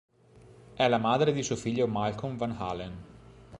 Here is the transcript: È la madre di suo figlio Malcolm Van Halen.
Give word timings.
È 0.73 0.87
la 0.87 0.97
madre 0.97 1.31
di 1.31 1.43
suo 1.43 1.55
figlio 1.55 1.87
Malcolm 1.87 2.35
Van 2.35 2.55
Halen. 2.57 3.03